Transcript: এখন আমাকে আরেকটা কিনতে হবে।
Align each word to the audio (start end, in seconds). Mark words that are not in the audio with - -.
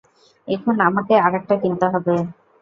এখন 0.47 0.75
আমাকে 0.87 1.13
আরেকটা 1.25 1.55
কিনতে 1.61 1.87
হবে। 1.93 2.15